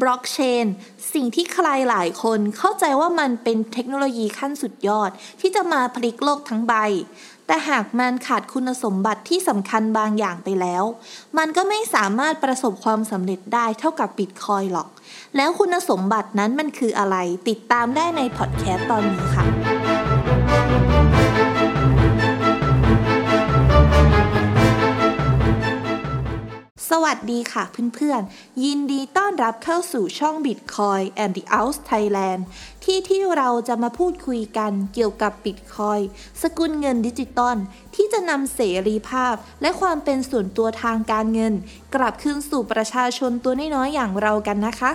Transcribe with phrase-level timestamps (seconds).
[0.00, 0.66] บล็อกเชน
[1.14, 6.74] สิ่งที่ใครหลายคนเข้าใจว่ามันเป็นเทคโนโลยีขั้นสุดยอด ที่จะมาพลิกโลกทั้งใบ
[7.46, 10.84] แต่หากมันขาดคุณสมบัติที่สำคัญบางอย่างไปแล้ว
[11.38, 14.88] มันก็ไม่สามารถประสบความสำเร็จได้เท่ากับบิตคอยหรอก
[15.36, 17.16] แล้วคุณสมบัตินั้นมันคืออะไร
[17.48, 19.44] ติดตามได้ในพอดแคสต์ตอนนี้ค่ะ
[26.92, 27.64] สวัสดีค่ะ
[27.94, 32.40] เพื่อนๆ ยินดีต้อนรับเข้าสู่ช่อง Bitcoin and the Out Thailand
[32.84, 36.02] ที่ที่เราจะมาพูดคุยกันเกี่ยวกับ Bitcoin
[36.42, 37.56] สกุลเงินดิจิตอล
[37.94, 41.54] ที่จะนำเสรีภาพ และความเป็นส่วนตัวทางการเงิน
[41.94, 44.92] กลับคืนสู่ประชาชนตัวน้อยๆอย่างเรากันนะคะ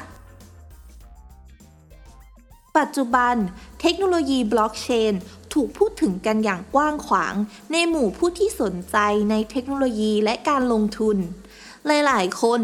[2.77, 3.35] ปัจจุบัน
[3.81, 5.13] เทคโนโลยีบล็อกเชน
[5.53, 7.35] ถูกพูดถึงกันอย่างกว้างขวาง
[7.71, 8.97] ในหมู่ผู้ที่สนใจ
[9.29, 11.19] ในเทคโนโลยีและการลงทุน
[11.87, 12.61] หลายๆ คน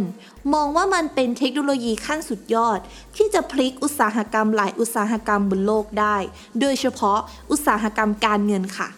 [0.53, 2.79] มองว่ามันเป็นเทคโนโลยีขั้นสุดยอด
[3.15, 6.17] ที่จะพลิกอุตสาหกรรมหลายอุตสาหกรรมบนโลกได้
[6.59, 7.19] โดยเฉพาะ
[7.52, 8.89] อุตสาหกรรมการเงินค่ะ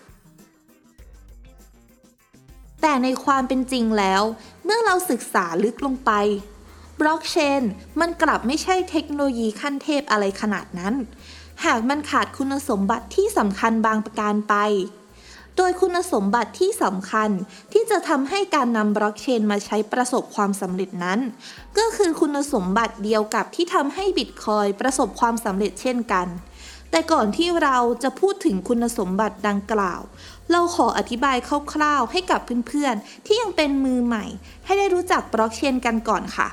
[2.82, 4.24] แต่ในความเป็นจริงแล้ว
[4.66, 6.12] เมื่อเราศึกษาลึกลงไป
[7.00, 7.62] บล็อกเชน
[8.00, 10.94] มันกลับไม่ใช่เทคโนโลยีขั้นเทพอะไรขนาดนั้น
[11.66, 14.56] หากมันขาดคุณสมบัติที่สำคัญบางประการไป
[15.58, 17.30] โดยคุณสมบัติที่สำคัญ
[17.74, 21.20] ที่จะทำให้การนำบล็อกเชนมาใช้ประสบความสำเร็จนั้น
[21.78, 26.28] ก็คือคุณสมบัติเดียวกับที่ทำให้บิตคอยประสบความสำเร็จเช่นกัน
[26.92, 30.02] แต่ก่อนที่เราจะพูดถึงคุณสมบัติดังกล่าว
[30.52, 31.38] เราขออธิบาย
[31.74, 34.26] คร่าวๆให้กับเพื่อนๆ ที่ยังเป็นมือใหม่
[34.66, 36.48] ให้ได้รู้จักบล็อกเชนกันก่อนค่ะ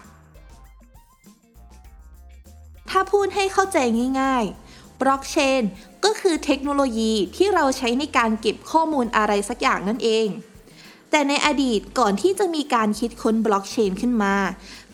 [2.91, 3.79] ถ้าพูดให้เข้าใจ
[4.21, 5.63] ง่ายๆบล็อกเชน
[6.05, 10.27] ก็คือเทคโนโลยีที่เราใช้ในการเก็บข้อมูลอะไรสักอย่างนั่นเอง
[11.11, 14.35] แต่ในอดีตก่อนที่จะมีการคิดค้นบล็อกเชนขึ้นมา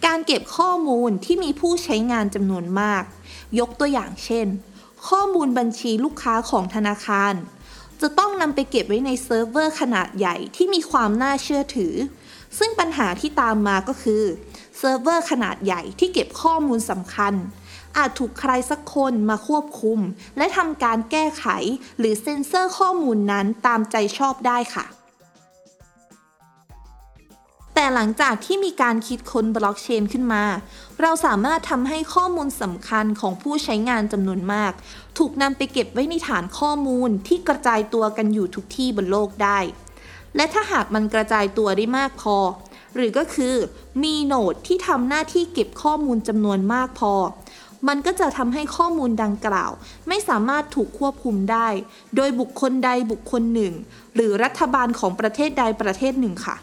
[0.07, 3.03] การเก็บข้อมูลที่มีผู้ใช้งานจำนวนมาก
[3.59, 4.47] ยกตัวอย่างเช่น
[5.09, 7.35] ข้อมูลบัญชีลูกค้าของธนาคาร
[8.01, 11.95] จะต้องนำไปเก็บไว้ในเซิร์ฟเวอร์ขนาดใหญ่ที่มีความน่าเชื่อถือ
[12.59, 14.23] ซึ่งปัญหาที่ตามมาก็คือ
[14.79, 17.35] เซิร์ฟเวอร์ขนาดใหญ่ที่เก็บข้อมูลสำคัญ
[17.97, 19.99] อาจถูกใครสักคนมาควบคุม
[20.37, 21.47] และทำการแก้ไข
[21.99, 24.87] หรือเซ็นเซอร์ข้อมูลนั้นตามใจชอบได้ค่ะ
[27.75, 30.45] แต่หลังจากที่มีการคิดค้นบล็อกเชนขึ้นมา
[31.01, 34.73] เราสามารถทำให้ข้อมูลสำคัญของผู้ใช้งานจำนวนมาก
[35.19, 39.59] ถูกนำไปเก็บไว้ในฐานข้อมูลที่กระจายตัวกันอยู่ทุกที่บนโลกได้
[40.37, 42.37] และถ้าหากมันกระจายตัวได้มากพอ
[42.95, 43.55] หรือก็คือ
[44.03, 47.15] มีโนดที่ทำหน้าที่เก็บข้อมูลจำนวนมากพอ
[47.89, 49.73] มันก็จะทำให้ข้อมูลดังกล่าว
[50.09, 51.69] ไม่สามารถถูกควบคุมได้
[52.17, 53.73] โดยบุคคลใดบุคคลหนึ่ง
[54.15, 56.57] หรือรัฐบาลของประเทศใดประเทศหนึ่งค่ะ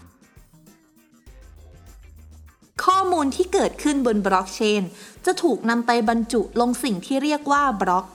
[2.85, 4.83] ข้อมูลที่เกิดขึ้นบนบล็อกเชน
[5.25, 8.05] จะถูกนำไปบรรจุลงสิ่งที่เรียกว่าบล็อก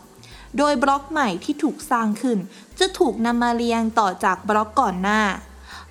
[0.58, 2.38] โดยบล็อกใหม่ที่ถูกสร้างขึ้น
[2.78, 5.20] จะถูกนำมาเรียงต่อจากบล็อกก่อนหน้า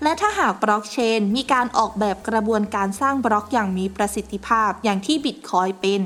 [0.04, 6.02] และถ้าหากบล็อกเชนมีการออกแบบกระบวนการสร้างบล็อกอย่างมีประสิทธิภาพอย่างที่บิตคอยเป็น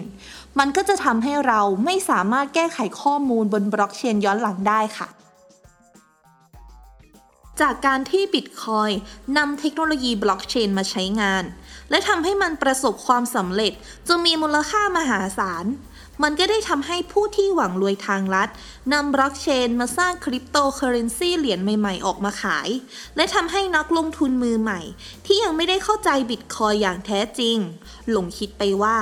[0.59, 5.07] มันก็จะทำให้เราไม่สามารถแก้ไขข้อมูลบนบล็อกเชนย้อนหลังได้ค่ะ
[7.61, 8.89] จากการที่บิตคอย
[9.37, 11.43] นำเทคโนโลยีบล็อกเชนมาใช้งาน
[11.89, 13.73] และทำให้มันประสบความสำเร็จ
[14.07, 15.65] จนมีมูลค่ามหาศาล
[16.23, 18.49] มันก็ได้ทำให้ผู้ที่หวังรวยทางลัด
[18.93, 22.69] นำบล็อกเชนมาสร้างคริปโตเคอเรนซีเหรียญใหม่ๆ ออกมาขาย
[23.15, 24.81] และทำให้นักลงทุนมือใหม่
[25.25, 27.57] ที่ยังไม่ได้เข้าใจบิตคอยน์อย่างแท้จริง
[28.09, 28.97] หลงคิดไปว่า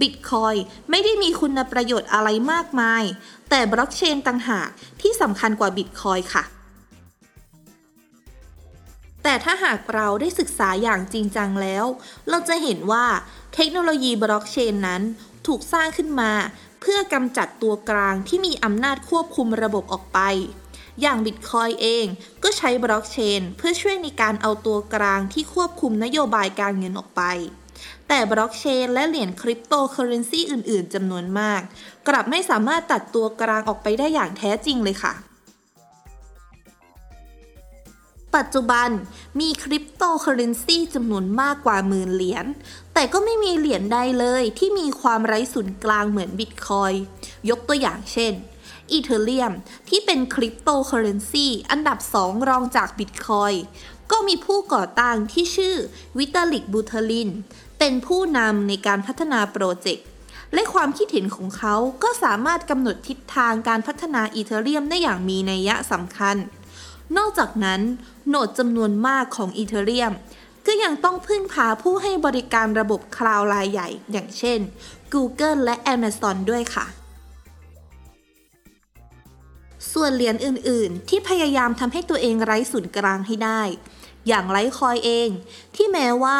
[0.00, 0.54] บิตคอยน์
[0.90, 3.04] ไม่ได้มีคุณประโยชน์อะไรมากมาย
[3.50, 4.68] แต่บล็อกเชนต่างหาก
[5.00, 6.44] ที่สำคัญกว่าบิตคอยน์ค่ะ
[9.22, 11.84] แต่ถ้าหากเราได้ศึกษาอย่างจริงจังแล้ว
[12.28, 13.06] เราจะเห็นว่า
[13.54, 15.02] เทคโนโลยีบล็อกเชนนั้น
[15.46, 16.32] ถูกสร้างขึ้นมา
[16.80, 20.20] เพื่อกำจัดตัวกลางที่มีอำนาจควบคุมระบบออกไป
[21.00, 22.06] อย่างบิตคอยน์เอง
[22.42, 27.22] ก็ใช้บล็อกเชนเพื่อช่วยในการเอาตัวกลางที่ควบคุมนโยบายการเงินออกไป
[28.08, 31.60] แต่บล็อกเชนและเหรียญคริปโตเคอเรนซีอื่นๆจำนวนมาก
[32.08, 35.14] กลับไม่สามารถตัดตัวกลางออกไปได้อย่างแท้จริงเลยค่ะ
[38.36, 38.88] ปัจจุบัน
[39.40, 42.46] มีคริปโตเคอเรนซีจำนวนมากกว่าหมื่นเหรียญ
[42.94, 46.92] แต่ก็ไม่มีเหรียญใดเลยที่มีความไร้ศูนย์กลางเหมือนบิตคอยน์
[47.50, 48.32] ยกตัวอย่างเช่น
[48.90, 49.52] อีเธอเรียม
[49.88, 53.52] ที่เป็นคริปโตเคอเรนซีอันดับสองรองจากบิตคอยน์
[54.10, 55.76] ก็มีผู้ก่อตั้งที่ชื่อ
[56.18, 57.30] วิตาลิกบูเทริน
[57.78, 60.06] เป็นผู้นำในการพัฒนาโปรเจกต์
[60.54, 66.36] และความคิดเห็นของเขาก็สามารถกำหนดทิศทางการพัฒนาอีเธอเรียมได้อย่างมีนัยยะสำคัญ
[67.16, 67.80] นอกจากนั้น
[68.28, 70.12] โหนดจำนวนมากของอีเทเรียม
[70.66, 74.60] ก็ยังต้องพึ่งพาผู้ให้บริการระบบคลาวด์รายใหญ่ อย่างเช่น
[75.12, 76.86] Google และ Amazon ด้วยค่ะ
[79.92, 83.62] ส่วนเหรียญอื่นๆ ที่พยายามทำให้ตัวเองไร้ศูนย์กลางให้ได้
[84.28, 85.28] อย่างไลคอยเอง
[85.74, 86.38] ที่แม้ว่า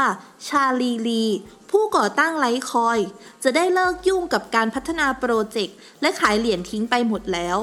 [0.49, 1.25] ชาลีลี
[1.71, 2.99] ผู้ก่อตั้งไลคอย
[3.43, 7.59] จะได้เลิกยุ่งกับการพัฒนาโปรเจกต์ และขายเหรียญทิ้งไปหมดแล้ว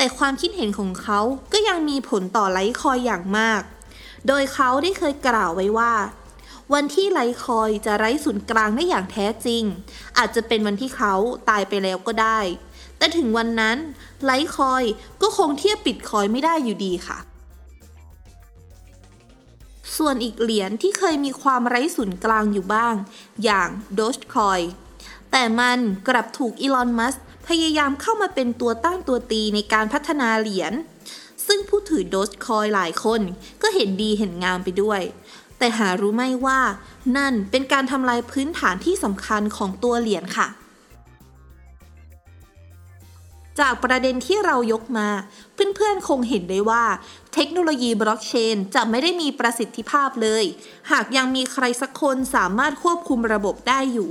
[0.00, 1.20] แต่ความคิดเห็นของเขา
[1.52, 3.62] ก็ยังมีผลต่อ Litecoin อย่างมาก
[4.28, 5.92] โดยเขาได้เคยกล่าวไว้ว่า
[6.74, 9.62] วันที่ Litecoin จะไร้ศูนย์กลางได้อย่างแท้จริง
[10.18, 11.14] อาจจะเป็นวันที่เขา
[11.48, 12.40] ตายไปแล้วก็ได้
[12.98, 13.78] แต่ถึงวันนั้น
[14.24, 14.82] Litecoin
[15.22, 17.18] ก็คงเทียบปิดคอยไม่ได้อยู่ดีค่ะ
[19.96, 22.94] ส่วนอีกเหรียญที่เคยมีความไร้ศูนย์กลางอยู่บ้าง
[23.44, 23.68] อย่าง
[23.98, 24.62] Dogecoin
[25.32, 25.78] แต่มัน
[26.08, 27.14] กลับถูกอีลอน มัส
[27.48, 30.72] พยายามเข้ามาเป็นตัวตั้งตัวตีในการพัฒนาเหรียญ
[31.46, 33.20] ซึ่งผู้ถือโดสคอยหลายคน
[33.62, 35.00] ก็เห็นดีเห็นงามไปด้วย
[35.58, 36.60] แต่หารู้ไหมว่า
[37.16, 40.48] นั่นเป็นการทำลายพื้นฐานที่สำคัญของตัวเหรียญค่ะ
[43.60, 45.08] จากประเด็นที่เรายกมา
[45.54, 46.84] เพื่อนๆคงเห็นได้ว่า
[47.34, 50.44] เทคโนโลยีบล็อกเชนจะไม่ได้มีประสิทธิภาพเลย
[50.90, 54.10] หากยังมีใครสักคนสามารถควบคุมระบบได้อยู่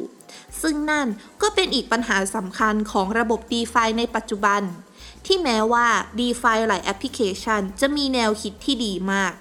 [0.62, 1.08] ซึ่งนั่น
[1.42, 4.62] ก็เป็นอีกปัญหาสำคัญของระบบ d e f าในปัจจุบัน
[5.26, 5.88] ที่แม้ว่า
[6.20, 9.34] d e f าหลายแอปพลิเคชัน จะมีแนวคิดที่ดีมาก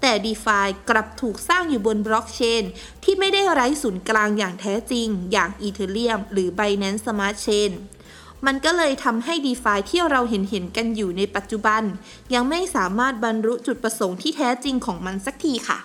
[0.00, 2.62] แต่ d e f ากลับถูกสร้างอยู่บนบล็อกเชน
[3.04, 7.72] ที่ไม่ได้ไร้ศูนย์กลางอย่างแท้จริง อย่าง Ethereum หรือ Binance Smart Chain
[8.46, 11.82] มันก็เลยทำให้ d e f าที่เราเห็นเห็นกันอยู่ในปัจจุบัน
[12.34, 15.78] ยังไม่สามารถบรรลุจุดประสงค์ที่แท้จริงของมันสักทีค่ะ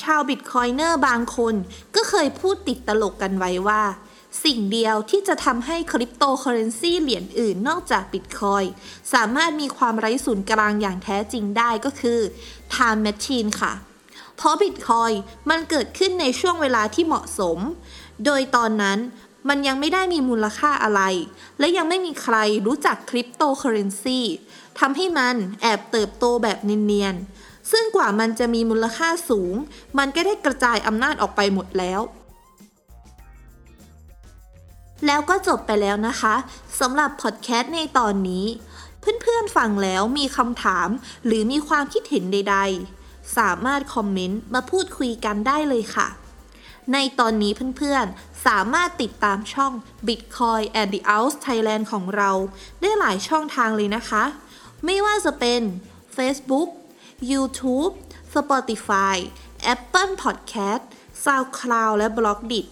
[0.00, 1.54] ชาว Bitcoiner บางคน
[1.96, 3.82] ก็เคยพูดติดตลกกันไว้ว่า
[4.44, 8.64] สิ่งเดียวที่จะทำให้คริปโตเคอร์เรนซีเหรียญอื่นนอกจากบิตคอย
[9.14, 12.20] สามารถมีความไร้ศูนย์กลางอย่างแท้จริงได้ก็คือ
[12.74, 13.72] Time Machine ค่ะ
[14.36, 15.10] เพราะบิตคอย
[15.50, 17.58] มันเกิดขึ้นในช่วงเวลาที่เหมาะสม
[18.24, 18.98] โดยตอนนั้น
[19.48, 21.02] มันยังไม่ได้มีมูลค่าอะไร
[21.58, 22.36] และยังไม่มีใคร
[22.66, 24.20] รู้จักคริปโตเคอเรนซี
[24.78, 29.54] ทำให้มันแอบเติบโตแบบเนียนๆ ซึ่งกว่ามันจะมีมูลค่าสูง
[29.98, 32.00] มันก็ได้กระจายอำนาจออกไปหมดแล้ว
[35.06, 36.34] แล้วก็จบไปแล้วนะคะ
[36.80, 38.46] สำหรับพอดแคสต์ในตอนนี้
[39.00, 40.88] เพื่อนๆฟังแล้วมีคำถาม
[41.26, 42.56] หรือมีความคิดเห็นใด
[42.96, 46.08] ๆ สามารถคอมเมนต์มาพูดคุยกันได้เลยค่ะ
[46.92, 49.72] ในตอนนี้เพื่อนๆ สามารถติดตามช่อง
[50.06, 52.30] Bitcoin and the Out Thailand ของเรา
[52.80, 54.24] ได้หลายช่องทางเลยนะคะ
[54.84, 55.60] ไม่ว่าจะเป็น
[56.16, 56.68] Facebook
[57.30, 57.92] YouTube
[58.34, 59.16] Spotify
[59.74, 60.82] Apple Podcast
[61.24, 62.66] SoundCloud และ b l o g d i t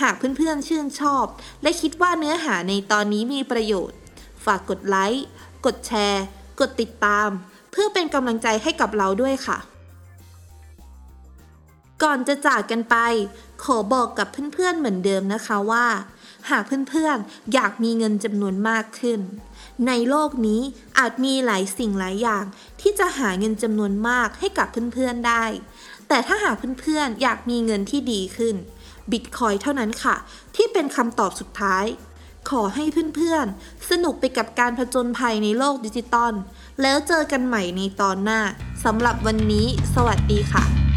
[0.00, 1.24] หากเพื่อนๆชื่นชอบ
[1.62, 3.98] และคิดว่าเนื้อหาในตอนนี้มีประโยชน์
[4.44, 5.26] ฝากกดไลค์
[5.66, 6.24] กดแชร์
[6.60, 7.28] กดติดตาม
[7.72, 9.58] เพื่อเป็นกำลังใจให้กับเราด้วยค่ะ
[12.02, 12.96] ก่อนจะจากกันไป
[13.64, 15.86] ขอบอกกับเพื่อนๆเหมือนเดิมนะคะว่า
[16.50, 19.20] หากเพื่อนๆอยากมีเงินจำนวนมากขึ้น
[19.86, 20.60] ในโลกนี้
[20.98, 22.44] อาจมีหลายสิ่งหลายอย่าง
[22.80, 25.44] ที่จะหาเงินจำนวนมากให้กับเพื่อนๆได้
[26.08, 28.54] แต่ถ้าหากเพื่อนๆอยากมีเงินที่ดีขึ้น
[29.10, 30.16] บิตคอยเท่านั้นค่ะ
[30.56, 31.84] ที่เป็นคำตอบสุดท้าย
[32.50, 32.84] ขอให้
[33.16, 36.32] เพื่อนๆ สนุกไปกับการผจญภัยในโลกดิจิตอล
[36.82, 38.40] แล้วเจอกันใหม่ในตอนหน้า
[38.84, 40.87] สำหรับวันนี้ สวัสดีค่ะ